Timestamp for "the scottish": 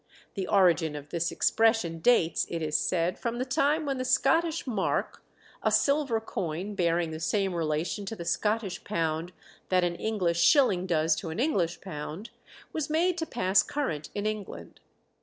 3.99-4.65, 8.15-8.83